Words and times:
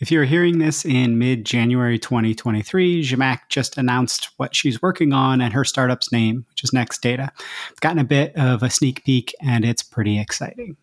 If 0.00 0.12
you're 0.12 0.24
hearing 0.24 0.58
this 0.58 0.84
in 0.84 1.18
mid 1.18 1.44
January 1.44 1.98
2023, 1.98 3.02
Zhamak 3.02 3.40
just 3.48 3.76
announced 3.76 4.30
what 4.36 4.54
she's 4.54 4.80
working 4.80 5.12
on 5.12 5.40
and 5.40 5.52
her 5.52 5.64
startup's 5.64 6.12
name, 6.12 6.46
which 6.50 6.62
is 6.62 6.70
NextData. 6.70 7.30
I've 7.70 7.80
gotten 7.80 7.98
a 7.98 8.04
bit 8.04 8.34
of 8.36 8.62
a 8.62 8.70
sneak 8.70 9.04
peek 9.04 9.34
and 9.42 9.64
it's 9.64 9.82
pretty 9.82 10.20
exciting. 10.20 10.76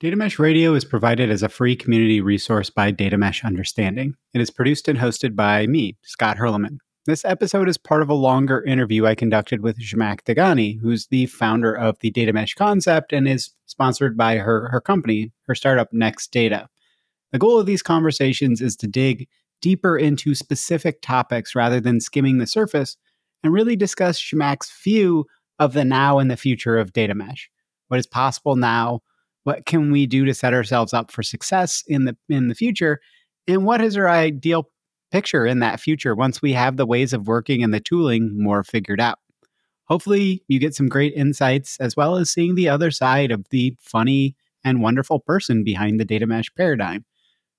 Data 0.00 0.16
Mesh 0.16 0.38
Radio 0.38 0.74
is 0.74 0.84
provided 0.84 1.30
as 1.30 1.42
a 1.42 1.48
free 1.48 1.76
community 1.76 2.20
resource 2.20 2.68
by 2.68 2.90
Data 2.90 3.16
Mesh 3.16 3.44
Understanding. 3.44 4.16
It 4.32 4.40
is 4.40 4.50
produced 4.50 4.88
and 4.88 4.98
hosted 4.98 5.36
by 5.36 5.66
me, 5.66 5.96
Scott 6.02 6.38
Hirleman. 6.38 6.78
This 7.06 7.26
episode 7.26 7.68
is 7.68 7.76
part 7.76 8.00
of 8.00 8.08
a 8.08 8.14
longer 8.14 8.64
interview 8.64 9.04
I 9.04 9.14
conducted 9.14 9.60
with 9.60 9.78
Zhamak 9.78 10.22
Dehghani, 10.22 10.80
who's 10.80 11.08
the 11.08 11.26
founder 11.26 11.74
of 11.74 11.98
the 11.98 12.10
Data 12.10 12.32
Mesh 12.32 12.54
concept 12.54 13.12
and 13.12 13.28
is 13.28 13.50
sponsored 13.66 14.16
by 14.16 14.36
her, 14.36 14.70
her 14.70 14.80
company, 14.80 15.30
her 15.46 15.54
startup 15.54 15.92
NextData. 15.92 16.66
The 17.30 17.38
goal 17.38 17.60
of 17.60 17.66
these 17.66 17.82
conversations 17.82 18.62
is 18.62 18.74
to 18.76 18.86
dig 18.86 19.28
deeper 19.60 19.98
into 19.98 20.34
specific 20.34 21.02
topics 21.02 21.54
rather 21.54 21.78
than 21.78 22.00
skimming 22.00 22.38
the 22.38 22.46
surface 22.46 22.96
and 23.42 23.52
really 23.52 23.76
discuss 23.76 24.18
Zhamak's 24.18 24.72
view 24.82 25.26
of 25.58 25.74
the 25.74 25.84
now 25.84 26.18
and 26.18 26.30
the 26.30 26.38
future 26.38 26.78
of 26.78 26.94
data 26.94 27.14
mesh. 27.14 27.50
What 27.88 28.00
is 28.00 28.06
possible 28.06 28.56
now? 28.56 29.00
What 29.42 29.66
can 29.66 29.92
we 29.92 30.06
do 30.06 30.24
to 30.24 30.32
set 30.32 30.54
ourselves 30.54 30.94
up 30.94 31.10
for 31.10 31.22
success 31.22 31.84
in 31.86 32.06
the 32.06 32.16
in 32.30 32.48
the 32.48 32.54
future? 32.54 32.98
And 33.46 33.66
what 33.66 33.82
is 33.82 33.94
our 33.98 34.08
ideal 34.08 34.70
picture 35.14 35.46
in 35.46 35.60
that 35.60 35.78
future 35.78 36.12
once 36.12 36.42
we 36.42 36.52
have 36.52 36.76
the 36.76 36.84
ways 36.84 37.12
of 37.12 37.28
working 37.28 37.62
and 37.62 37.72
the 37.72 37.78
tooling 37.78 38.36
more 38.36 38.64
figured 38.64 39.00
out? 39.00 39.20
Hopefully, 39.84 40.42
you 40.48 40.58
get 40.58 40.74
some 40.74 40.88
great 40.88 41.12
insights 41.14 41.76
as 41.78 41.96
well 41.96 42.16
as 42.16 42.30
seeing 42.30 42.56
the 42.56 42.68
other 42.68 42.90
side 42.90 43.30
of 43.30 43.46
the 43.50 43.76
funny 43.78 44.34
and 44.64 44.82
wonderful 44.82 45.20
person 45.20 45.62
behind 45.62 46.00
the 46.00 46.04
data 46.04 46.26
mesh 46.26 46.52
paradigm. 46.56 47.04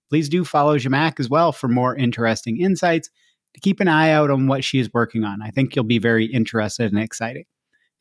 Please 0.10 0.28
do 0.28 0.44
follow 0.44 0.78
Zhamak 0.78 1.18
as 1.18 1.30
well 1.30 1.54
for 1.54 1.70
more 1.70 1.96
interesting 1.96 2.60
insights. 2.60 3.10
To 3.54 3.62
keep 3.62 3.80
an 3.80 3.88
eye 3.88 4.12
out 4.12 4.32
on 4.32 4.48
what 4.48 4.66
she 4.66 4.80
is 4.80 4.94
working 4.94 5.24
on. 5.24 5.42
I 5.42 5.50
think 5.50 5.78
you'll 5.78 5.86
be 5.86 5.98
very 5.98 6.26
interested 6.26 6.92
and 6.92 7.02
excited. 7.02 7.46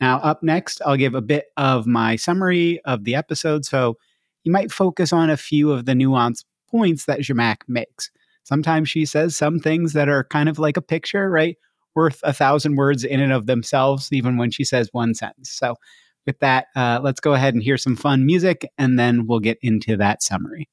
Now, 0.01 0.17
up 0.19 0.42
next, 0.42 0.83
I'll 0.84 0.97
give 0.97 1.14
a 1.14 1.23
bit 1.23 1.45
of 1.57 1.86
my 1.86 2.17
summary 2.17 2.81
of 2.84 3.05
the 3.05 3.14
episode. 3.14 3.64
So 3.64 3.97
you 4.42 4.51
might 4.51 4.73
focus 4.73 5.12
on 5.12 5.31
a 5.31 5.36
few 5.36 5.70
of 5.70 5.84
the 5.84 5.92
nuanced 5.92 6.45
points 6.69 7.05
that 7.05 7.20
Zhamak 7.20 7.59
makes. 7.69 8.11
Sometimes 8.45 8.89
she 8.89 9.06
says 9.06 9.37
some 9.37 9.59
things 9.59 9.95
that 9.95 10.09
are 10.09 10.25
kind 10.25 10.48
of 10.48 10.59
like 10.59 10.77
a 10.77 10.83
picture, 10.83 11.31
right? 11.31 11.56
Worth 11.95 12.20
a 12.23 12.33
thousand 12.33 12.77
words 12.77 13.03
in 13.03 13.20
and 13.20 13.33
of 13.33 13.47
themselves, 13.47 14.12
even 14.12 14.36
when 14.36 14.51
she 14.51 14.64
says 14.64 14.89
one 14.92 15.14
sentence. 15.14 15.51
So, 15.51 15.77
with 16.27 16.39
that, 16.39 16.67
uh, 16.75 17.01
let's 17.03 17.20
go 17.20 17.34
ahead 17.34 17.55
and 17.55 17.62
hear 17.62 17.77
some 17.77 17.97
fun 17.97 18.25
music, 18.25 18.67
and 18.78 18.98
then 18.98 19.27
we'll 19.27 19.41
get 19.41 19.59
into 19.61 19.97
that 19.98 20.23
summary. 20.23 20.69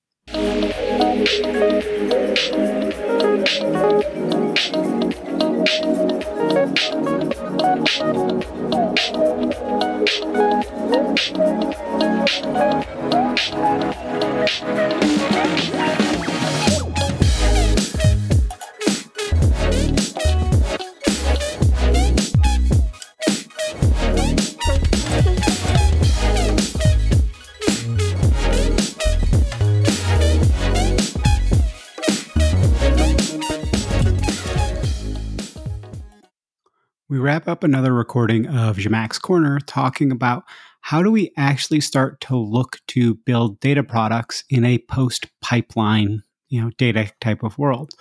Wrap 37.22 37.48
up 37.48 37.64
another 37.64 37.94
recording 37.94 38.48
of 38.48 38.78
Zhamak's 38.78 39.20
Corner 39.20 39.60
talking 39.68 40.12
about 40.12 40.44
how 40.82 41.04
do 41.04 41.12
we 41.12 41.32
actually 41.38 41.80
start 41.80 42.20
to 42.22 42.36
look 42.36 42.80
to 42.88 43.14
build 43.14 43.60
data 43.60 43.84
products 43.84 44.44
in 44.50 44.66
a 44.66 44.80
post 44.80 45.28
pipeline, 45.40 46.24
you 46.50 46.60
know, 46.60 46.72
data 46.80 47.12
type 47.22 47.44
of 47.44 47.60
world. 47.60 47.94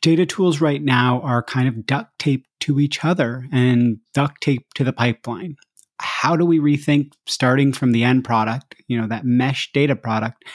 Data 0.00 0.24
tools 0.24 0.62
right 0.62 0.82
now 0.82 1.20
are 1.20 1.42
kind 1.42 1.68
of 1.68 1.84
duct 1.84 2.18
taped 2.18 2.48
to 2.60 2.80
each 2.80 3.04
other 3.04 3.46
and 3.52 3.98
duct 4.14 4.40
taped 4.40 4.74
to 4.76 4.84
the 4.84 4.94
pipeline. 4.94 5.54
How 6.00 6.36
do 6.36 6.46
we 6.46 6.58
rethink 6.58 7.12
starting 7.26 7.70
from 7.74 7.92
the 7.92 8.02
end 8.02 8.24
product, 8.24 8.76
you 8.88 8.98
know, 8.98 9.08
that 9.08 9.26
mesh 9.26 9.70
data 9.72 9.94
product, 9.94 10.46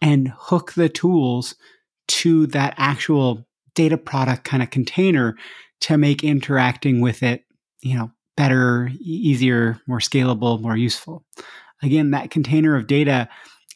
and 0.00 0.32
hook 0.34 0.72
the 0.72 0.88
tools 0.88 1.56
to 2.08 2.46
that 2.46 2.72
actual 2.78 3.46
data 3.74 3.98
product 3.98 4.44
kind 4.44 4.62
of 4.62 4.70
container 4.70 5.36
to 5.82 5.98
make 5.98 6.24
interacting 6.24 7.00
with 7.00 7.22
it, 7.22 7.44
you 7.80 7.96
know, 7.96 8.10
better, 8.36 8.90
easier, 9.00 9.80
more 9.86 9.98
scalable, 9.98 10.60
more 10.60 10.76
useful. 10.76 11.24
Again, 11.82 12.12
that 12.12 12.30
container 12.30 12.76
of 12.76 12.86
data 12.86 13.28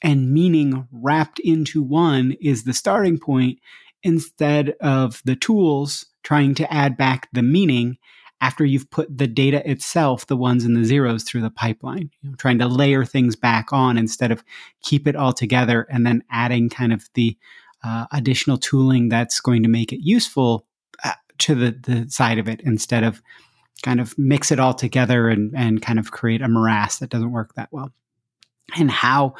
and 0.02 0.32
meaning 0.32 0.86
wrapped 0.92 1.38
into 1.40 1.82
one 1.82 2.36
is 2.40 2.64
the 2.64 2.72
starting 2.72 3.18
point 3.18 3.58
instead 4.02 4.74
of 4.80 5.20
the 5.24 5.36
tools 5.36 6.06
trying 6.22 6.54
to 6.54 6.72
add 6.72 6.96
back 6.96 7.28
the 7.32 7.42
meaning 7.42 7.98
after 8.40 8.64
you've 8.64 8.90
put 8.90 9.16
the 9.16 9.26
data 9.26 9.68
itself, 9.68 10.26
the 10.26 10.36
ones 10.36 10.64
and 10.64 10.76
the 10.76 10.84
zeros 10.84 11.24
through 11.24 11.40
the 11.40 11.50
pipeline, 11.50 12.10
you 12.20 12.30
know, 12.30 12.36
trying 12.36 12.58
to 12.58 12.66
layer 12.68 13.04
things 13.04 13.34
back 13.34 13.72
on 13.72 13.96
instead 13.96 14.30
of 14.30 14.44
keep 14.82 15.08
it 15.08 15.16
all 15.16 15.32
together 15.32 15.86
and 15.90 16.06
then 16.06 16.22
adding 16.30 16.68
kind 16.68 16.92
of 16.92 17.08
the 17.14 17.36
uh, 17.82 18.06
additional 18.12 18.58
tooling 18.58 19.08
that's 19.08 19.40
going 19.40 19.62
to 19.62 19.68
make 19.68 19.92
it 19.92 20.04
useful 20.04 20.66
to 21.38 21.54
the, 21.54 21.70
the 21.70 22.10
side 22.10 22.38
of 22.38 22.48
it 22.48 22.60
instead 22.62 23.04
of 23.04 23.22
kind 23.82 24.00
of 24.00 24.16
mix 24.18 24.50
it 24.50 24.58
all 24.58 24.74
together 24.74 25.28
and, 25.28 25.52
and 25.56 25.82
kind 25.82 25.98
of 25.98 26.10
create 26.10 26.42
a 26.42 26.48
morass 26.48 26.98
that 26.98 27.10
doesn't 27.10 27.32
work 27.32 27.54
that 27.54 27.68
well. 27.70 27.92
And 28.76 28.90
how, 28.90 29.34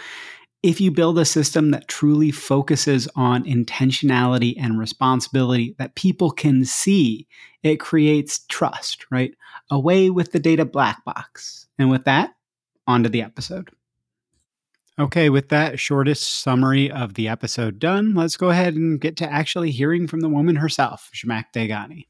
if 0.62 0.80
you 0.80 0.90
build 0.90 1.18
a 1.18 1.24
system 1.24 1.70
that 1.70 1.88
truly 1.88 2.30
focuses 2.30 3.08
on 3.16 3.44
intentionality 3.44 4.54
and 4.58 4.78
responsibility 4.78 5.74
that 5.78 5.94
people 5.94 6.30
can 6.30 6.64
see, 6.64 7.26
it 7.62 7.80
creates 7.80 8.40
trust, 8.48 9.06
right? 9.10 9.34
Away 9.70 10.10
with 10.10 10.32
the 10.32 10.38
data 10.38 10.64
black 10.64 11.04
box. 11.04 11.66
And 11.78 11.90
with 11.90 12.04
that, 12.04 12.34
on 12.86 13.02
to 13.02 13.08
the 13.08 13.22
episode. 13.22 13.70
Okay, 14.98 15.28
with 15.28 15.50
that 15.50 15.78
shortest 15.78 16.40
summary 16.40 16.90
of 16.90 17.14
the 17.14 17.28
episode 17.28 17.78
done, 17.78 18.14
let's 18.14 18.36
go 18.38 18.48
ahead 18.48 18.74
and 18.76 18.98
get 18.98 19.16
to 19.18 19.30
actually 19.30 19.70
hearing 19.70 20.06
from 20.06 20.20
the 20.20 20.28
woman 20.28 20.56
herself, 20.56 21.10
Zhamak 21.14 21.46
Dehghani. 21.54 22.06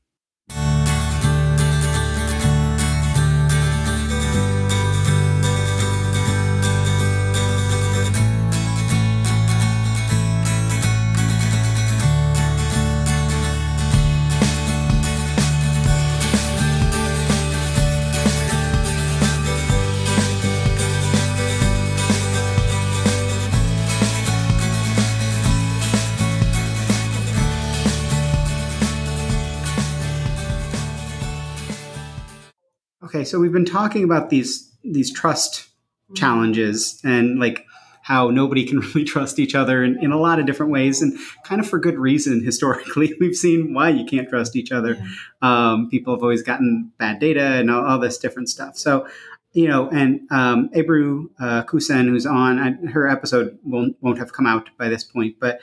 So 33.26 33.40
we've 33.40 33.52
been 33.52 33.64
talking 33.64 34.04
about 34.04 34.30
these 34.30 34.70
these 34.82 35.12
trust 35.12 35.54
mm-hmm. 35.60 36.14
challenges 36.14 37.00
and 37.04 37.38
like 37.38 37.64
how 38.02 38.30
nobody 38.30 38.64
can 38.64 38.78
really 38.94 39.04
trust 39.04 39.40
each 39.40 39.54
other 39.54 39.82
in, 39.82 40.02
in 40.02 40.12
a 40.12 40.18
lot 40.18 40.38
of 40.38 40.46
different 40.46 40.70
ways 40.70 41.02
and 41.02 41.18
kind 41.44 41.60
of 41.60 41.68
for 41.68 41.78
good 41.78 41.98
reason 41.98 42.44
historically 42.44 43.14
we've 43.20 43.34
seen 43.36 43.74
why 43.74 43.88
you 43.88 44.04
can't 44.04 44.28
trust 44.28 44.54
each 44.54 44.70
other 44.72 44.94
yeah. 44.94 45.72
um, 45.72 45.90
people 45.90 46.14
have 46.14 46.22
always 46.22 46.42
gotten 46.42 46.92
bad 46.98 47.18
data 47.18 47.42
and 47.42 47.70
all, 47.70 47.84
all 47.84 47.98
this 47.98 48.18
different 48.18 48.48
stuff 48.48 48.76
so 48.76 49.06
you 49.52 49.66
know 49.66 49.88
and 49.90 50.20
um, 50.30 50.70
Ebru 50.70 51.28
uh, 51.40 51.64
Cucen 51.64 52.08
who's 52.08 52.26
on 52.26 52.58
I, 52.58 52.90
her 52.90 53.08
episode 53.08 53.58
won't, 53.64 53.96
won't 54.00 54.18
have 54.18 54.32
come 54.32 54.46
out 54.46 54.70
by 54.78 54.88
this 54.88 55.02
point 55.02 55.36
but 55.40 55.60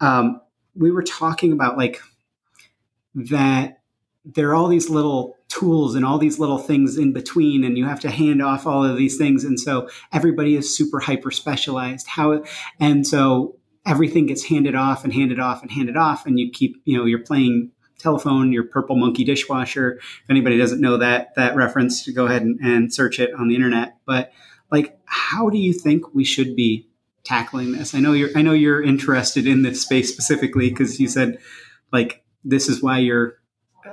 um, 0.00 0.40
we 0.74 0.90
were 0.90 1.04
talking 1.04 1.52
about 1.52 1.78
like 1.78 2.00
that 3.14 3.83
there 4.24 4.50
are 4.50 4.54
all 4.54 4.68
these 4.68 4.88
little 4.88 5.36
tools 5.48 5.94
and 5.94 6.04
all 6.04 6.18
these 6.18 6.38
little 6.38 6.58
things 6.58 6.96
in 6.96 7.12
between 7.12 7.62
and 7.62 7.76
you 7.76 7.84
have 7.86 8.00
to 8.00 8.10
hand 8.10 8.42
off 8.42 8.66
all 8.66 8.82
of 8.84 8.96
these 8.96 9.18
things 9.18 9.44
and 9.44 9.60
so 9.60 9.88
everybody 10.12 10.56
is 10.56 10.74
super 10.74 11.00
hyper 11.00 11.30
specialized. 11.30 12.06
How 12.06 12.42
and 12.80 13.06
so 13.06 13.56
everything 13.86 14.26
gets 14.26 14.44
handed 14.44 14.74
off 14.74 15.04
and 15.04 15.12
handed 15.12 15.38
off 15.38 15.62
and 15.62 15.70
handed 15.70 15.96
off 15.96 16.26
and 16.26 16.38
you 16.38 16.50
keep 16.50 16.80
you 16.84 16.96
know 16.96 17.04
you're 17.04 17.18
playing 17.18 17.70
telephone 17.98 18.52
your 18.52 18.64
purple 18.64 18.96
monkey 18.96 19.24
dishwasher. 19.24 19.98
If 19.98 20.30
anybody 20.30 20.58
doesn't 20.58 20.80
know 20.80 20.96
that 20.96 21.34
that 21.36 21.54
reference 21.54 22.04
to 22.04 22.12
go 22.12 22.26
ahead 22.26 22.42
and, 22.42 22.58
and 22.60 22.92
search 22.92 23.20
it 23.20 23.32
on 23.34 23.48
the 23.48 23.54
internet. 23.54 23.98
But 24.06 24.32
like 24.70 24.98
how 25.04 25.50
do 25.50 25.58
you 25.58 25.74
think 25.74 26.14
we 26.14 26.24
should 26.24 26.56
be 26.56 26.88
tackling 27.24 27.72
this? 27.72 27.94
I 27.94 28.00
know 28.00 28.12
you're 28.12 28.30
I 28.34 28.40
know 28.40 28.52
you're 28.52 28.82
interested 28.82 29.46
in 29.46 29.62
this 29.62 29.82
space 29.82 30.10
specifically 30.10 30.70
because 30.70 30.98
you 30.98 31.08
said 31.08 31.38
like 31.92 32.24
this 32.42 32.68
is 32.68 32.82
why 32.82 32.98
you're 32.98 33.38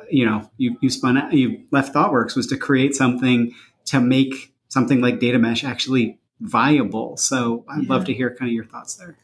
you 0.09 0.25
know 0.25 0.49
you 0.57 0.77
you 0.81 0.89
spun 0.89 1.17
out, 1.17 1.33
you 1.33 1.63
left 1.71 1.93
ThoughtWorks 1.93 2.35
was 2.35 2.47
to 2.47 2.57
create 2.57 2.95
something 2.95 3.53
to 3.85 3.99
make 3.99 4.53
something 4.67 5.01
like 5.01 5.19
data 5.19 5.39
mesh 5.39 5.63
actually 5.63 6.19
viable. 6.39 7.17
So 7.17 7.65
I'd 7.69 7.83
yeah. 7.83 7.89
love 7.89 8.05
to 8.05 8.13
hear 8.13 8.33
kind 8.35 8.49
of 8.49 8.53
your 8.53 8.65
thoughts 8.65 8.95
there. 8.95 9.17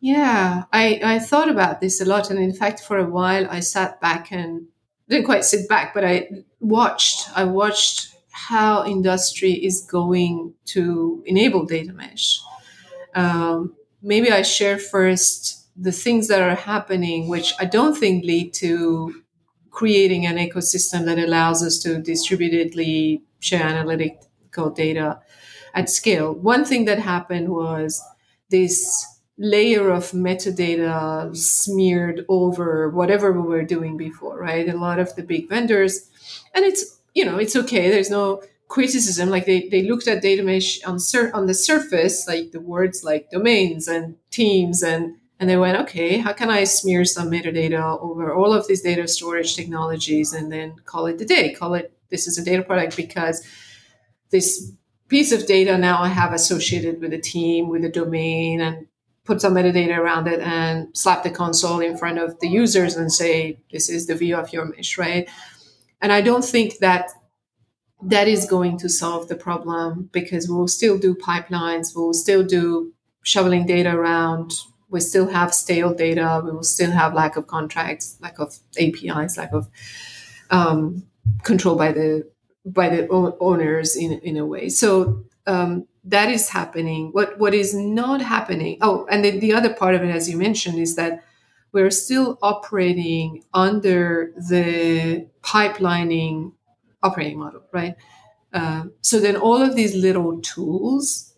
Yeah, 0.00 0.64
I, 0.72 1.00
I 1.02 1.18
thought 1.18 1.48
about 1.48 1.80
this 1.80 2.00
a 2.00 2.04
lot. 2.04 2.30
And 2.30 2.38
in 2.38 2.52
fact, 2.52 2.80
for 2.80 2.98
a 2.98 3.08
while, 3.08 3.46
I 3.50 3.60
sat 3.60 4.00
back 4.00 4.30
and 4.30 4.66
didn't 5.08 5.24
quite 5.24 5.44
sit 5.44 5.68
back, 5.68 5.94
but 5.94 6.04
I 6.04 6.28
watched. 6.60 7.28
I 7.34 7.44
watched 7.44 8.14
how 8.30 8.84
industry 8.86 9.52
is 9.52 9.80
going 9.80 10.54
to 10.66 11.22
enable 11.26 11.64
data 11.64 11.92
mesh. 11.92 12.40
Um, 13.14 13.74
maybe 14.02 14.30
I 14.30 14.42
share 14.42 14.78
first 14.78 15.66
the 15.76 15.92
things 15.92 16.28
that 16.28 16.42
are 16.42 16.54
happening, 16.54 17.28
which 17.28 17.54
I 17.58 17.64
don't 17.64 17.96
think 17.96 18.24
lead 18.24 18.52
to 18.54 19.22
creating 19.76 20.24
an 20.24 20.38
ecosystem 20.38 21.04
that 21.04 21.18
allows 21.18 21.62
us 21.62 21.78
to 21.78 22.00
distributedly 22.00 23.22
share 23.40 23.62
analytical 23.62 24.70
data 24.70 25.20
at 25.74 25.90
scale. 25.90 26.32
One 26.32 26.64
thing 26.64 26.86
that 26.86 26.98
happened 26.98 27.50
was 27.50 28.02
this 28.48 29.04
layer 29.36 29.90
of 29.90 30.12
metadata 30.12 31.36
smeared 31.36 32.24
over 32.30 32.88
whatever 32.88 33.32
we 33.32 33.46
were 33.46 33.64
doing 33.64 33.98
before, 33.98 34.38
right? 34.38 34.66
A 34.66 34.78
lot 34.78 34.98
of 34.98 35.14
the 35.14 35.22
big 35.22 35.50
vendors, 35.50 36.08
and 36.54 36.64
it's 36.64 36.98
you 37.14 37.26
know 37.26 37.36
it's 37.36 37.54
okay. 37.54 37.90
There's 37.90 38.08
no 38.10 38.42
criticism. 38.68 39.28
Like 39.28 39.44
they, 39.44 39.68
they 39.68 39.82
looked 39.82 40.08
at 40.08 40.22
data 40.22 40.42
mesh 40.42 40.82
on 40.84 40.98
sur- 40.98 41.32
on 41.34 41.46
the 41.46 41.54
surface, 41.54 42.26
like 42.26 42.52
the 42.52 42.60
words 42.60 43.04
like 43.04 43.30
domains 43.30 43.88
and 43.88 44.16
teams, 44.30 44.82
and 44.82 45.16
and 45.38 45.50
they 45.50 45.56
went, 45.56 45.78
okay, 45.78 46.18
how 46.18 46.32
can 46.32 46.50
I 46.50 46.64
smear 46.64 47.04
some 47.04 47.30
metadata 47.30 48.00
over 48.00 48.34
all 48.34 48.52
of 48.52 48.66
these 48.66 48.80
data 48.80 49.06
storage 49.06 49.54
technologies 49.54 50.32
and 50.32 50.50
then 50.50 50.76
call 50.84 51.06
it 51.06 51.18
the 51.18 51.26
day? 51.26 51.52
Call 51.52 51.74
it 51.74 51.92
this 52.10 52.26
is 52.26 52.38
a 52.38 52.44
data 52.44 52.62
product 52.62 52.96
because 52.96 53.44
this 54.30 54.72
piece 55.08 55.32
of 55.32 55.46
data 55.46 55.76
now 55.76 56.02
I 56.02 56.08
have 56.08 56.32
associated 56.32 57.00
with 57.00 57.12
a 57.12 57.18
team, 57.18 57.68
with 57.68 57.84
a 57.84 57.88
domain, 57.88 58.60
and 58.60 58.86
put 59.24 59.40
some 59.40 59.54
metadata 59.54 59.98
around 59.98 60.28
it 60.28 60.40
and 60.40 60.96
slap 60.96 61.22
the 61.22 61.30
console 61.30 61.80
in 61.80 61.98
front 61.98 62.18
of 62.18 62.38
the 62.40 62.48
users 62.48 62.96
and 62.96 63.12
say, 63.12 63.58
this 63.72 63.88
is 63.88 64.06
the 64.06 64.14
view 64.14 64.36
of 64.36 64.52
your 64.52 64.64
mesh, 64.64 64.96
right? 64.96 65.28
And 66.00 66.12
I 66.12 66.20
don't 66.20 66.44
think 66.44 66.78
that 66.78 67.10
that 68.02 68.28
is 68.28 68.46
going 68.46 68.78
to 68.78 68.88
solve 68.88 69.28
the 69.28 69.34
problem 69.34 70.08
because 70.12 70.48
we'll 70.48 70.68
still 70.68 70.98
do 70.98 71.14
pipelines, 71.14 71.94
we'll 71.94 72.12
still 72.12 72.44
do 72.44 72.92
shoveling 73.22 73.66
data 73.66 73.94
around, 73.94 74.52
we 74.88 75.00
still 75.00 75.28
have 75.28 75.52
stale 75.52 75.92
data, 75.94 76.40
we 76.44 76.52
will 76.52 76.62
still 76.62 76.90
have 76.90 77.14
lack 77.14 77.36
of 77.36 77.46
contracts, 77.46 78.16
lack 78.20 78.38
of 78.38 78.58
APIs, 78.78 79.36
lack 79.36 79.52
of 79.52 79.68
um, 80.50 81.04
control 81.42 81.76
by 81.76 81.92
the 81.92 82.28
by 82.64 82.88
the 82.88 83.08
owners 83.08 83.96
in 83.96 84.12
in 84.20 84.36
a 84.36 84.46
way. 84.46 84.68
So 84.68 85.24
um, 85.46 85.86
that 86.04 86.30
is 86.30 86.48
happening. 86.48 87.10
What 87.12 87.38
what 87.38 87.54
is 87.54 87.74
not 87.74 88.20
happening? 88.22 88.78
Oh, 88.80 89.06
and 89.10 89.24
the, 89.24 89.38
the 89.38 89.52
other 89.52 89.72
part 89.72 89.94
of 89.94 90.02
it, 90.02 90.10
as 90.10 90.28
you 90.28 90.36
mentioned, 90.36 90.78
is 90.78 90.96
that 90.96 91.24
we're 91.72 91.90
still 91.90 92.38
operating 92.42 93.44
under 93.52 94.32
the 94.48 95.26
pipelining 95.42 96.52
operating 97.02 97.38
model, 97.38 97.62
right? 97.72 97.94
Uh, 98.52 98.84
so 99.02 99.20
then 99.20 99.36
all 99.36 99.60
of 99.60 99.74
these 99.74 99.94
little 99.94 100.40
tools, 100.40 101.34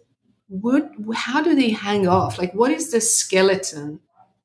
what 0.48 0.90
how 1.14 1.42
do 1.42 1.54
they 1.54 1.70
hang 1.70 2.08
off? 2.08 2.38
Like, 2.38 2.54
what 2.54 2.70
is 2.70 2.90
the 2.90 3.00
skeleton 3.00 4.00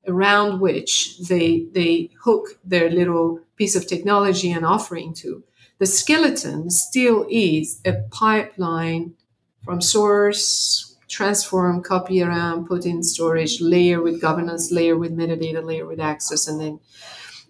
around 0.05 0.59
which 0.59 1.17
they 1.29 1.65
they 1.71 2.09
hook 2.21 2.59
their 2.63 2.89
little 2.89 3.39
piece 3.55 3.75
of 3.75 3.87
technology 3.87 4.51
and 4.51 4.65
offering 4.65 5.13
to? 5.15 5.43
The 5.79 5.85
skeleton 5.85 6.69
still 6.69 7.25
is 7.29 7.81
a 7.85 7.93
pipeline 8.11 9.15
from 9.63 9.81
source, 9.81 10.97
transform, 11.09 11.81
copy 11.81 12.21
around, 12.21 12.67
put 12.67 12.85
in 12.85 13.01
storage, 13.01 13.61
layer 13.61 14.01
with 14.01 14.21
governance, 14.21 14.71
layer 14.71 14.97
with 14.97 15.15
metadata, 15.15 15.63
layer 15.63 15.85
with 15.85 15.99
access, 15.99 16.47
and 16.47 16.59
then 16.59 16.79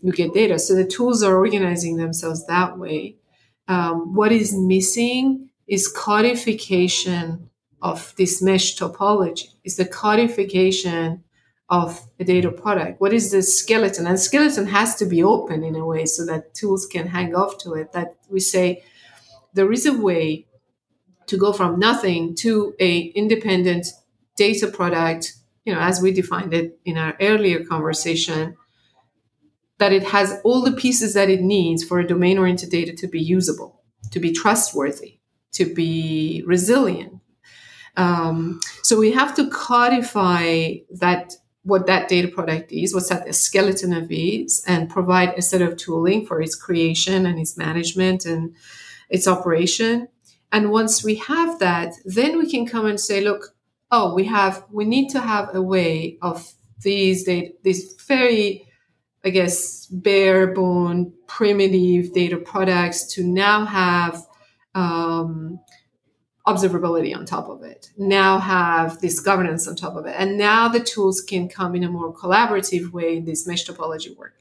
you 0.04 0.12
get 0.12 0.34
data. 0.34 0.60
So 0.60 0.76
the 0.76 0.86
tools 0.86 1.24
are 1.24 1.36
organizing 1.36 1.98
themselves 1.98 2.46
that 2.46 2.78
way. 2.78 3.16
Um, 3.68 4.14
what 4.14 4.32
is 4.32 4.54
missing 4.54 5.50
is 5.68 5.88
codification 5.88 7.50
of 7.84 8.16
this 8.18 8.42
mesh 8.42 8.78
topology, 8.78 9.50
is 9.64 9.78
the 9.78 9.86
codification 9.86 11.24
of 11.70 12.02
a 12.20 12.24
data 12.24 12.52
product. 12.52 13.00
What 13.00 13.14
is 13.14 13.32
the 13.32 13.42
skeleton? 13.42 14.08
And 14.08 14.20
skeleton 14.20 14.68
has 14.68 14.96
to 14.96 15.06
be 15.06 15.22
open 15.24 15.64
in 15.64 15.76
a 15.76 15.86
way 15.86 16.06
so 16.06 16.26
that 16.26 16.54
tools 16.54 16.86
can 16.86 17.08
hang 17.08 17.36
off 17.36 17.58
to 17.60 17.74
it. 17.74 17.92
That 17.92 18.16
we 18.30 18.40
say 18.40 18.84
there 19.54 19.72
is 19.72 19.86
a 19.86 19.94
way 19.94 20.48
to 21.28 21.38
go 21.38 21.54
from 21.54 21.80
nothing 21.80 22.36
to 22.36 22.76
a 22.80 23.00
independent 23.16 23.88
data 24.36 24.68
product 24.68 25.34
you 25.66 25.74
know 25.74 25.80
as 25.80 26.02
we 26.02 26.12
defined 26.12 26.54
it 26.54 26.80
in 26.86 26.98
our 26.98 27.16
earlier 27.22 27.64
conversation 27.64 28.56
that 29.78 29.94
it 29.94 30.04
has 30.04 30.40
all 30.44 30.62
the 30.62 30.72
pieces 30.72 31.14
that 31.14 31.30
it 31.30 31.42
needs 31.42 31.84
for 31.84 32.00
a 32.00 32.08
domain 32.08 32.38
oriented 32.38 32.70
data 32.70 32.94
to 32.94 33.08
be 33.08 33.22
usable 33.22 33.82
to 34.12 34.20
be 34.20 34.32
trustworthy 34.32 35.20
to 35.52 35.72
be 35.74 36.44
resilient 36.46 37.14
um, 37.96 38.60
so 38.82 39.00
we 39.00 39.12
have 39.12 39.36
to 39.36 39.50
codify 39.50 40.74
that 40.92 41.34
what 41.64 41.88
that 41.88 42.10
data 42.10 42.28
product 42.28 42.72
is 42.72 42.94
what's 42.94 43.10
that 43.10 43.34
skeleton 43.34 43.94
of 43.94 44.12
is 44.12 44.64
and 44.68 44.90
provide 44.90 45.34
a 45.38 45.42
set 45.42 45.62
of 45.62 45.78
tooling 45.78 46.26
for 46.26 46.42
its 46.42 46.56
creation 46.56 47.26
and 47.26 47.40
its 47.40 47.58
management 47.58 48.26
and 48.26 48.54
its 49.10 49.28
operation. 49.28 50.08
And 50.52 50.72
once 50.72 51.04
we 51.04 51.16
have 51.16 51.60
that, 51.60 51.94
then 52.06 52.38
we 52.38 52.50
can 52.50 52.66
come 52.66 52.86
and 52.86 53.00
say, 53.00 53.22
look, 53.22 53.56
oh, 53.92 54.14
we 54.14 54.26
have, 54.26 54.66
we 54.72 54.86
need 54.86 55.10
to 55.10 55.20
have 55.20 55.56
a 55.56 55.62
way 55.62 56.18
of 56.22 56.54
these 56.82 57.24
data, 57.24 57.54
these 57.64 57.94
very, 58.08 58.68
I 59.24 59.30
guess, 59.30 59.88
bare 59.88 60.48
bone, 60.48 61.14
primitive 61.28 62.14
data 62.14 62.38
products 62.38 63.06
to 63.14 63.24
now 63.24 63.66
have 63.66 64.26
um, 64.76 65.60
observability 66.48 67.16
on 67.16 67.26
top 67.26 67.48
of 67.48 67.64
it, 67.64 67.92
now 67.98 68.38
have 68.38 69.00
this 69.00 69.20
governance 69.20 69.68
on 69.68 69.76
top 69.76 69.96
of 69.96 70.06
it. 70.06 70.16
And 70.18 70.38
now 70.38 70.68
the 70.68 70.80
tools 70.80 71.22
can 71.22 71.48
come 71.48 71.76
in 71.76 71.84
a 71.84 71.90
more 71.90 72.14
collaborative 72.14 72.92
way 72.92 73.18
in 73.18 73.26
this 73.26 73.48
mesh 73.48 73.66
topology 73.66 74.16
work 74.18 74.36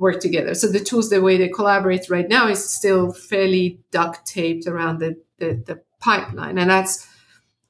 work 0.00 0.18
together. 0.18 0.54
So 0.54 0.66
the 0.66 0.80
tools, 0.80 1.10
the 1.10 1.20
way 1.20 1.36
they 1.36 1.48
collaborate 1.48 2.08
right 2.08 2.28
now 2.28 2.48
is 2.48 2.64
still 2.64 3.12
fairly 3.12 3.80
duct 3.90 4.26
taped 4.26 4.66
around 4.66 4.98
the, 4.98 5.22
the, 5.38 5.62
the 5.66 5.82
pipeline. 6.00 6.56
And 6.56 6.70
that's 6.70 7.06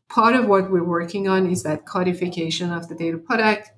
part 0.09 0.37
of 0.37 0.47
what 0.47 0.71
we're 0.71 0.85
working 0.85 1.29
on 1.29 1.50
is 1.50 1.65
that 1.65 1.87
codification 1.87 2.71
of 2.71 2.89
the 2.89 2.95
data 2.95 3.19
product 3.19 3.73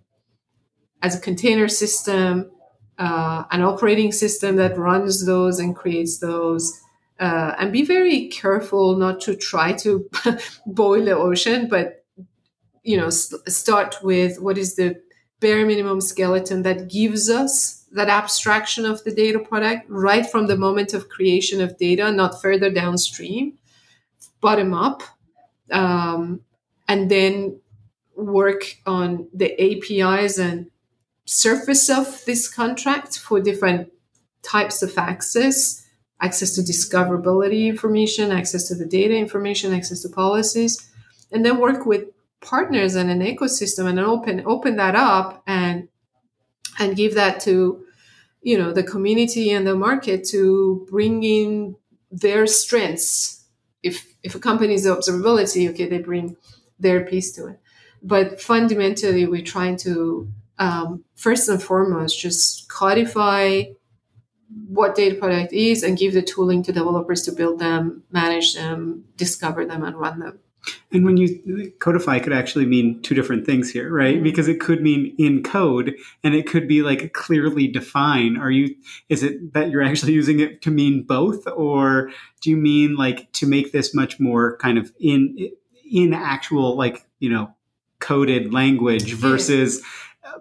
as 1.00 1.16
a 1.16 1.20
container 1.20 1.66
system, 1.66 2.50
uh, 2.99 3.44
an 3.50 3.62
operating 3.62 4.12
system 4.12 4.56
that 4.56 4.76
runs 4.76 5.25
those 5.25 5.58
and 5.58 5.75
creates 5.75 6.18
those. 6.18 6.78
Uh, 7.22 7.54
and 7.60 7.72
be 7.72 7.84
very 7.84 8.26
careful 8.26 8.96
not 8.96 9.20
to 9.20 9.36
try 9.36 9.72
to 9.72 10.10
boil 10.66 11.04
the 11.04 11.16
ocean, 11.16 11.68
but 11.68 12.04
you 12.82 12.96
know, 12.96 13.10
st- 13.10 13.48
start 13.48 13.96
with 14.02 14.40
what 14.40 14.58
is 14.58 14.74
the 14.74 15.00
bare 15.38 15.64
minimum 15.64 16.00
skeleton 16.00 16.62
that 16.62 16.88
gives 16.88 17.30
us 17.30 17.86
that 17.92 18.08
abstraction 18.08 18.84
of 18.84 19.04
the 19.04 19.12
data 19.12 19.38
product 19.38 19.88
right 19.88 20.28
from 20.28 20.48
the 20.48 20.56
moment 20.56 20.94
of 20.94 21.08
creation 21.08 21.60
of 21.60 21.78
data, 21.78 22.10
not 22.10 22.42
further 22.42 22.72
downstream, 22.72 23.56
bottom 24.40 24.74
up, 24.74 25.04
um, 25.70 26.40
and 26.88 27.08
then 27.08 27.60
work 28.16 28.78
on 28.84 29.28
the 29.32 29.54
APIs 29.62 30.38
and 30.38 30.68
surface 31.24 31.88
of 31.88 32.24
this 32.24 32.52
contract 32.52 33.16
for 33.16 33.40
different 33.40 33.92
types 34.42 34.82
of 34.82 34.98
access 34.98 35.81
access 36.22 36.54
to 36.54 36.62
discoverability 36.62 37.66
information, 37.66 38.30
access 38.30 38.68
to 38.68 38.74
the 38.74 38.86
data 38.86 39.14
information, 39.14 39.74
access 39.74 40.00
to 40.02 40.08
policies, 40.08 40.88
and 41.32 41.44
then 41.44 41.58
work 41.58 41.84
with 41.84 42.04
partners 42.40 42.94
and 42.94 43.10
an 43.10 43.20
ecosystem 43.20 43.88
and 43.88 44.00
open 44.00 44.42
open 44.46 44.76
that 44.76 44.94
up 44.94 45.42
and 45.46 45.88
and 46.78 46.96
give 46.96 47.14
that 47.14 47.40
to 47.40 47.84
you 48.40 48.56
know 48.56 48.72
the 48.72 48.82
community 48.82 49.50
and 49.50 49.66
the 49.66 49.74
market 49.74 50.24
to 50.28 50.86
bring 50.90 51.22
in 51.22 51.76
their 52.10 52.46
strengths. 52.46 53.44
If 53.82 54.06
if 54.22 54.34
a 54.34 54.40
company 54.40 54.74
is 54.74 54.86
observability 54.86 55.68
okay 55.70 55.88
they 55.88 55.98
bring 55.98 56.36
their 56.78 57.04
piece 57.04 57.32
to 57.32 57.48
it. 57.48 57.58
But 58.02 58.40
fundamentally 58.40 59.26
we're 59.26 59.42
trying 59.42 59.76
to 59.78 60.28
um, 60.58 61.04
first 61.14 61.48
and 61.48 61.62
foremost 61.62 62.20
just 62.20 62.68
codify 62.68 63.64
what 64.68 64.94
data 64.94 65.14
product 65.14 65.52
is 65.52 65.82
and 65.82 65.99
give 65.99 66.14
the 66.14 66.23
tooling 66.23 66.62
to 66.62 66.73
developers 66.73 67.23
to 67.23 67.32
build 67.32 67.59
them 67.59 68.02
manage 68.11 68.54
them 68.54 69.04
discover 69.16 69.64
them 69.64 69.85
and 69.85 69.97
run 69.97 70.18
them 70.18 70.38
And 70.92 71.04
when 71.04 71.16
you 71.16 71.73
codify 71.80 72.18
could 72.18 72.32
actually 72.32 72.66
mean 72.66 73.02
two 73.02 73.14
different 73.14 73.47
things 73.47 73.71
here, 73.71 73.92
right? 73.92 74.14
Mm-hmm. 74.16 74.25
Because 74.25 74.49
it 74.49 74.61
could 74.61 74.80
mean 74.82 75.14
in 75.18 75.42
code 75.42 75.94
and 76.23 76.35
it 76.35 76.47
could 76.47 76.68
be 76.68 76.82
like 76.82 77.12
clearly 77.12 77.66
define. 77.66 78.37
Are 78.37 78.50
you, 78.50 78.75
is 79.09 79.23
it 79.23 79.54
that 79.54 79.71
you're 79.71 79.82
actually 79.82 80.12
using 80.12 80.40
it 80.40 80.62
to 80.62 80.71
mean 80.71 81.02
both? 81.02 81.47
Or 81.49 82.11
do 82.40 82.50
you 82.50 82.56
mean 82.56 82.94
like 82.94 83.32
to 83.32 83.47
make 83.47 83.73
this 83.73 83.94
much 83.94 84.21
more 84.21 84.56
kind 84.59 84.78
of 84.78 84.92
in, 85.00 85.50
in 85.90 86.14
actual, 86.14 86.76
like, 86.76 87.06
you 87.18 87.30
know, 87.30 87.54
coded 87.99 88.52
language 88.52 89.14
versus, 89.14 89.82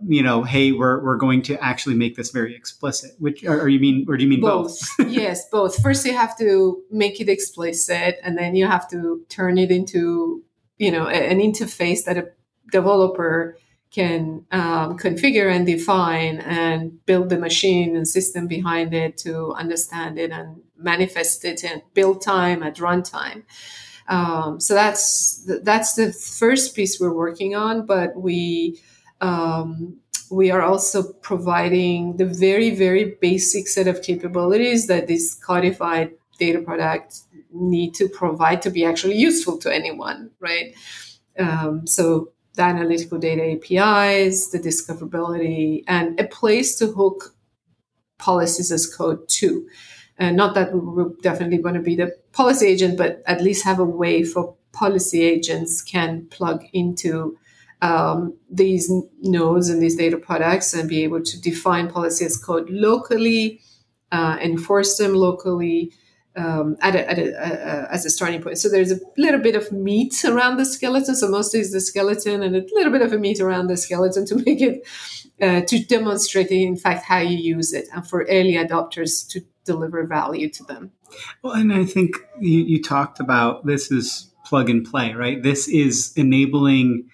you 0.06 0.24
know, 0.24 0.44
hey, 0.44 0.72
we're, 0.72 1.04
we're 1.04 1.18
going 1.18 1.42
to 1.44 1.64
actually 1.64 1.96
make 1.96 2.16
this 2.16 2.32
very 2.32 2.56
explicit. 2.56 3.12
Which 3.20 3.44
or, 3.44 3.62
or 3.62 3.70
you 3.70 3.80
mean, 3.80 4.06
or 4.08 4.18
do 4.18 4.24
you 4.24 4.30
mean 4.30 4.42
both? 4.42 4.80
both? 4.98 5.10
yes, 5.10 5.50
both. 5.50 5.82
First, 5.82 6.06
you 6.06 6.16
have 6.16 6.38
to 6.38 6.82
make 6.92 7.20
it 7.20 7.30
explicit, 7.30 8.20
and 8.24 8.38
then 8.38 8.56
you 8.56 8.68
have 8.68 8.90
to 8.92 9.26
turn 9.30 9.58
it 9.58 9.72
into, 9.72 10.44
you 10.78 10.92
know, 10.92 11.08
an 11.08 11.40
interface 11.40 12.04
that 12.06 12.18
a 12.18 12.30
developer 12.72 13.58
can 13.92 14.46
um, 14.52 14.98
configure 14.98 15.54
and 15.54 15.66
define 15.66 16.40
and 16.40 17.06
build 17.06 17.30
the 17.30 17.38
machine 17.38 17.96
and 17.96 18.08
system 18.08 18.48
behind 18.48 18.94
it 18.94 19.18
to 19.18 19.52
understand 19.54 20.18
it 20.18 20.32
and 20.32 20.62
manifest 20.78 21.44
it 21.44 21.64
in 21.64 21.82
build 21.94 22.22
time 22.22 22.64
at 22.64 22.78
runtime. 22.78 23.44
Um, 24.08 24.60
so 24.60 24.74
that's 24.74 25.48
that's 25.64 25.96
the 25.96 26.12
first 26.14 26.76
piece 26.76 27.00
we're 27.00 27.14
working 27.14 27.54
on, 27.56 27.86
but 27.86 28.16
we 28.16 28.82
um, 29.22 29.98
we 30.30 30.50
are 30.50 30.62
also 30.62 31.14
providing 31.22 32.18
the 32.18 32.26
very, 32.26 32.72
very 32.72 33.18
basic 33.22 33.68
set 33.68 33.88
of 33.88 34.02
capabilities 34.02 34.88
that 34.88 35.08
this 35.08 35.36
codified 35.36 36.12
data 36.40 36.60
product 36.60 37.20
need 37.54 37.94
to 37.94 38.08
provide 38.10 38.62
to 38.64 38.70
be 38.70 38.84
actually 38.86 39.16
useful 39.18 39.58
to 39.58 39.74
anyone, 39.74 40.32
right? 40.40 40.74
Um, 41.38 41.86
so 41.86 42.32
the 42.56 42.64
analytical 42.64 43.18
data 43.18 43.44
APIs, 43.44 44.50
the 44.50 44.60
discoverability, 44.60 45.84
and 45.88 46.20
a 46.20 46.26
place 46.26 46.76
to 46.76 46.88
hook 46.88 47.36
policies 48.18 48.72
as 48.72 48.88
code 48.88 49.28
too. 49.28 49.68
And 50.18 50.38
not 50.38 50.56
that 50.56 50.74
we're 50.74 51.10
definitely 51.22 51.58
going 51.58 51.76
to 51.76 51.82
be 51.82 51.96
the 51.96 52.16
policy 52.32 52.68
agent, 52.68 52.98
but 52.98 53.22
at 53.26 53.42
least 53.42 53.66
have 53.66 53.80
a 53.80 53.86
way 53.86 54.24
for 54.24 54.56
policy 54.72 55.24
agents 55.24 55.82
can 55.82 56.28
plug 56.28 56.64
into 56.74 57.38
um, 57.82 58.38
these 58.50 58.92
nodes 59.22 59.70
and 59.70 59.82
these 59.82 59.96
data 59.96 60.18
products 60.18 60.74
and 60.74 60.88
be 60.88 61.04
able 61.04 61.22
to 61.22 61.42
define 61.42 61.90
policy 61.90 62.26
as 62.26 62.38
code 62.38 62.70
locally, 62.70 63.62
uh, 64.12 64.38
enforce 64.42 64.98
them 64.98 65.14
locally 65.14 65.92
um, 66.36 66.78
at 66.82 66.96
a, 66.96 67.10
at 67.10 67.18
a, 67.18 67.34
a, 67.34 67.92
as 67.92 68.06
a 68.06 68.10
starting 68.10 68.42
point. 68.42 68.58
So 68.58 68.70
there's 68.70 68.92
a 68.92 69.00
little 69.18 69.40
bit 69.40 69.56
of 69.56 69.72
meat 69.72 70.24
around 70.24 70.58
the 70.58 70.66
skeleton. 70.66 71.16
So 71.16 71.28
mostly 71.28 71.60
is 71.60 71.72
the 71.72 71.82
skeleton 71.82 72.44
and 72.44 72.56
a 72.56 72.64
little 72.74 72.92
bit 72.92 73.02
of 73.02 73.14
a 73.14 73.18
meat 73.18 73.40
around 73.40 73.68
the 73.68 73.78
skeleton 73.78 74.26
to 74.28 74.36
make 74.46 74.62
it 74.62 74.88
uh, 75.42 75.62
to 75.62 75.84
demonstrate 75.84 76.52
in 76.52 76.76
fact 76.76 77.04
how 77.04 77.18
you 77.18 77.38
use 77.38 77.74
it 77.74 77.88
and 77.94 78.08
for 78.08 78.24
early 78.30 78.54
adopters 78.54 79.28
to 79.30 79.42
deliver 79.66 80.06
value 80.06 80.50
to 80.50 80.64
them. 80.64 80.92
Well, 81.42 81.54
and 81.54 81.74
I 81.74 81.84
think 81.86 82.16
you, 82.40 82.62
you 82.64 82.82
talked 82.82 83.20
about 83.20 83.66
this 83.66 83.92
is 83.92 84.32
plug 84.46 84.70
and 84.70 84.86
play, 84.86 85.14
right? 85.14 85.42
This 85.42 85.68
is 85.68 86.14
enabling 86.16 87.10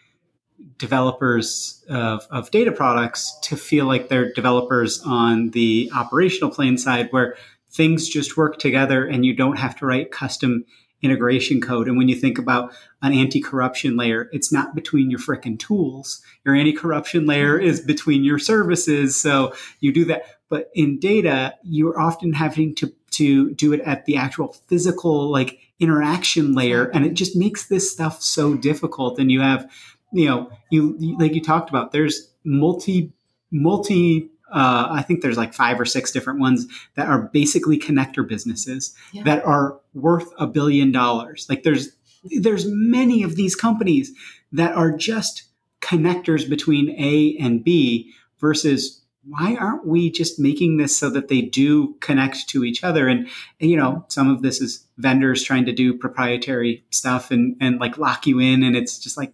developers 0.77 1.83
of, 1.89 2.27
of 2.29 2.51
data 2.51 2.71
products 2.71 3.37
to 3.41 3.55
feel 3.55 3.85
like 3.85 4.09
they're 4.09 4.31
developers 4.33 5.01
on 5.05 5.49
the 5.51 5.91
operational 5.95 6.51
plane 6.51 6.77
side 6.77 7.07
where 7.11 7.35
things 7.71 8.07
just 8.07 8.37
work 8.37 8.59
together 8.59 9.05
and 9.05 9.25
you 9.25 9.35
don't 9.35 9.57
have 9.57 9.75
to 9.75 9.85
write 9.85 10.11
custom 10.11 10.65
integration 11.01 11.61
code. 11.61 11.87
And 11.87 11.97
when 11.97 12.07
you 12.09 12.15
think 12.15 12.39
about 12.39 12.73
an 13.03 13.13
anti-corruption 13.13 13.97
layer, 13.97 14.29
it's 14.31 14.51
not 14.51 14.73
between 14.73 15.11
your 15.11 15.19
frickin' 15.19 15.59
tools. 15.59 16.21
Your 16.43 16.55
anti-corruption 16.55 17.27
layer 17.27 17.57
mm-hmm. 17.57 17.67
is 17.67 17.81
between 17.81 18.23
your 18.23 18.39
services. 18.39 19.19
So 19.19 19.53
you 19.79 19.93
do 19.93 20.05
that. 20.05 20.23
But 20.49 20.71
in 20.73 20.99
data, 20.99 21.53
you're 21.61 21.99
often 21.99 22.33
having 22.33 22.73
to, 22.75 22.91
to 23.11 23.53
do 23.53 23.73
it 23.73 23.81
at 23.81 24.05
the 24.05 24.17
actual 24.17 24.55
physical, 24.67 25.29
like 25.29 25.59
interaction 25.79 26.55
layer. 26.55 26.85
And 26.85 27.05
it 27.05 27.13
just 27.13 27.35
makes 27.35 27.67
this 27.67 27.91
stuff 27.91 28.21
so 28.21 28.55
difficult. 28.55 29.19
And 29.19 29.31
you 29.31 29.41
have 29.41 29.69
you 30.11 30.25
know, 30.25 30.51
you 30.69 31.17
like 31.17 31.33
you 31.33 31.41
talked 31.41 31.69
about. 31.69 31.91
There's 31.91 32.29
multi 32.43 33.11
multi. 33.51 34.29
Uh, 34.51 34.87
I 34.91 35.01
think 35.01 35.21
there's 35.21 35.37
like 35.37 35.53
five 35.53 35.79
or 35.79 35.85
six 35.85 36.11
different 36.11 36.39
ones 36.39 36.67
that 36.95 37.07
are 37.07 37.23
basically 37.33 37.77
connector 37.77 38.25
businesses 38.25 38.95
yeah. 39.11 39.23
that 39.23 39.43
are 39.45 39.77
worth 39.93 40.31
a 40.37 40.47
billion 40.47 40.91
dollars. 40.91 41.45
Like 41.49 41.63
there's 41.63 41.89
there's 42.23 42.65
many 42.67 43.23
of 43.23 43.35
these 43.35 43.55
companies 43.55 44.13
that 44.51 44.73
are 44.73 44.91
just 44.91 45.43
connectors 45.81 46.49
between 46.49 46.89
A 46.97 47.37
and 47.39 47.63
B 47.63 48.13
versus 48.39 49.01
why 49.29 49.55
aren't 49.59 49.85
we 49.85 50.09
just 50.09 50.39
making 50.39 50.77
this 50.77 50.95
so 50.95 51.09
that 51.09 51.27
they 51.27 51.41
do 51.41 51.95
connect 51.99 52.47
to 52.49 52.63
each 52.63 52.83
other 52.83 53.07
and, 53.07 53.27
and, 53.59 53.69
you 53.69 53.75
know 53.75 54.05
some 54.07 54.29
of 54.29 54.41
this 54.41 54.61
is 54.61 54.85
vendors 54.97 55.43
trying 55.43 55.65
to 55.65 55.73
do 55.73 55.93
proprietary 55.93 56.85
stuff 56.91 57.29
and 57.29 57.57
and 57.59 57.79
like 57.79 57.97
lock 57.97 58.25
you 58.25 58.39
in 58.39 58.63
and 58.63 58.75
it's 58.75 58.97
just 58.97 59.17
like 59.17 59.33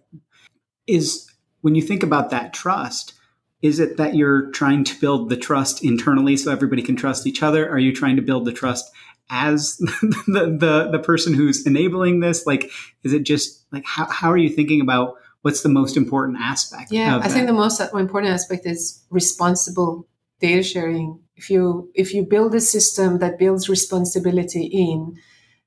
is 0.86 1.30
when 1.60 1.74
you 1.74 1.82
think 1.82 2.02
about 2.02 2.30
that 2.30 2.52
trust, 2.52 3.14
is 3.62 3.80
it 3.80 3.96
that 3.96 4.14
you're 4.14 4.50
trying 4.50 4.84
to 4.84 5.00
build 5.00 5.30
the 5.30 5.36
trust 5.36 5.82
internally 5.82 6.36
so 6.36 6.52
everybody 6.52 6.82
can 6.82 6.96
trust 6.96 7.26
each 7.26 7.42
other? 7.42 7.68
Are 7.68 7.78
you 7.78 7.94
trying 7.94 8.16
to 8.16 8.22
build 8.22 8.44
the 8.44 8.52
trust 8.52 8.90
as 9.30 9.76
the, 9.78 10.56
the, 10.60 10.90
the 10.92 10.98
person 10.98 11.32
who's 11.32 11.66
enabling 11.66 12.20
this? 12.20 12.46
Like, 12.46 12.70
is 13.02 13.12
it 13.12 13.22
just 13.22 13.64
like 13.72 13.84
how, 13.86 14.06
how 14.10 14.30
are 14.30 14.36
you 14.36 14.50
thinking 14.50 14.80
about 14.80 15.14
what's 15.42 15.62
the 15.62 15.68
most 15.68 15.96
important 15.96 16.38
aspect? 16.40 16.92
Yeah, 16.92 17.18
I 17.22 17.28
think 17.28 17.46
the 17.46 17.52
most 17.52 17.80
important 17.80 18.32
aspect 18.32 18.66
is 18.66 19.04
responsible 19.10 20.06
data 20.40 20.62
sharing. 20.62 21.20
If 21.36 21.50
you 21.50 21.90
if 21.94 22.14
you 22.14 22.24
build 22.24 22.54
a 22.54 22.60
system 22.60 23.18
that 23.18 23.38
builds 23.38 23.68
responsibility 23.68 24.64
in, 24.66 25.16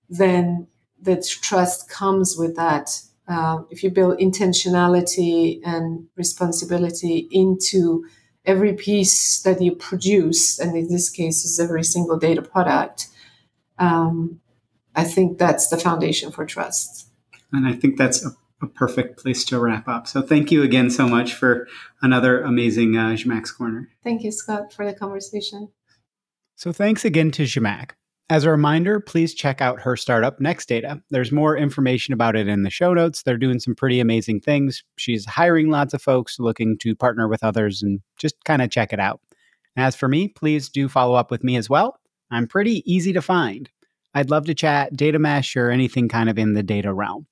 then 0.09 0.67
the 1.01 1.21
trust 1.41 1.89
comes 1.89 2.35
with 2.37 2.55
that 2.55 2.89
uh, 3.27 3.59
if 3.69 3.83
you 3.83 3.89
build 3.89 4.19
intentionality 4.19 5.59
and 5.65 6.07
responsibility 6.15 7.27
into 7.31 8.05
every 8.45 8.73
piece 8.73 9.41
that 9.41 9.61
you 9.61 9.75
produce, 9.75 10.59
and 10.59 10.75
in 10.77 10.87
this 10.87 11.09
case 11.09 11.43
is 11.43 11.59
every 11.59 11.83
single 11.83 12.17
data 12.17 12.41
product, 12.41 13.07
um, 13.77 14.39
I 14.95 15.03
think 15.03 15.37
that's 15.37 15.67
the 15.67 15.77
foundation 15.77 16.31
for 16.31 16.45
trust. 16.45 17.09
And 17.51 17.67
I 17.67 17.73
think 17.73 17.97
that's 17.97 18.25
a, 18.25 18.31
a, 18.61 18.67
perfect 18.67 19.19
place 19.19 19.45
to 19.45 19.59
wrap 19.59 19.87
up. 19.87 20.07
So 20.07 20.21
thank 20.21 20.51
you 20.51 20.63
again 20.63 20.89
so 20.89 21.07
much 21.07 21.33
for 21.33 21.67
another 22.01 22.41
amazing 22.41 22.97
uh, 22.97 23.09
Zhamak's 23.09 23.51
Corner. 23.51 23.89
Thank 24.03 24.23
you, 24.23 24.31
Scott, 24.31 24.73
for 24.73 24.85
the 24.85 24.93
conversation. 24.93 25.69
So 26.55 26.71
thanks 26.71 27.05
again 27.05 27.31
to 27.31 27.43
Zhamak. 27.43 27.91
As 28.29 28.43
a 28.43 28.51
reminder, 28.51 28.99
please 28.99 29.33
check 29.33 29.61
out 29.61 29.79
her 29.81 29.95
startup, 29.95 30.39
NextData. 30.39 31.01
There's 31.09 31.31
more 31.31 31.55
information 31.55 32.13
about 32.13 32.35
it 32.35 32.49
in 32.49 32.63
the 32.63 32.69
show 32.69 32.93
notes. 32.93 33.23
They're 33.23 33.37
doing 33.37 33.59
some 33.59 33.73
pretty 33.73 34.01
amazing 34.01 34.41
things. 34.41 34.83
She's 34.97 35.25
hiring 35.25 35.69
lots 35.69 35.93
of 35.93 36.01
folks 36.01 36.37
looking 36.37 36.77
to 36.79 36.93
partner 36.93 37.29
with 37.29 37.41
others 37.41 37.81
and 37.81 38.01
just 38.17 38.35
kind 38.43 38.61
of 38.61 38.69
check 38.69 38.91
it 38.91 38.99
out. 38.99 39.21
As 39.77 39.95
for 39.95 40.09
me, 40.09 40.27
please 40.27 40.67
do 40.67 40.89
follow 40.89 41.15
up 41.15 41.31
with 41.31 41.41
me 41.41 41.55
as 41.55 41.69
well. 41.69 42.01
I'm 42.29 42.47
pretty 42.47 42.83
easy 42.91 43.13
to 43.13 43.21
find. 43.21 43.69
I'd 44.13 44.29
love 44.29 44.45
to 44.47 44.53
chat 44.53 44.97
data 44.97 45.19
mesh 45.19 45.55
or 45.55 45.69
anything 45.69 46.09
kind 46.09 46.29
of 46.29 46.37
in 46.37 46.53
the 46.53 46.63
data 46.63 46.93
realm. 46.93 47.27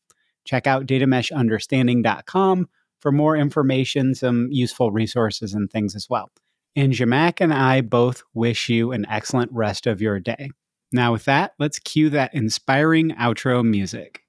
Check 0.46 0.66
out 0.66 0.86
datameshunderstanding.com 0.86 2.70
for 3.00 3.12
more 3.12 3.36
information, 3.36 4.16
some 4.16 4.48
useful 4.50 4.92
resources 4.92 5.54
and 5.54 5.70
things 5.70 5.94
as 5.94 6.10
well. 6.10 6.30
And 6.76 6.94
Zhamak 6.94 7.42
and 7.42 7.54
I 7.54 7.82
both 7.82 8.24
wish 8.34 8.70
you 8.70 8.94
an 8.94 9.06
excellent 9.10 9.52
rest 9.52 9.88
of 9.88 10.02
your 10.02 10.20
day. 10.20 10.52
Now, 10.96 11.12
with 11.12 11.26
that, 11.26 11.52
let's 11.60 11.78
cue 11.78 12.10
that 12.12 12.34
inspiring 12.34 13.12
outro 13.12 13.66
music. 13.66 14.22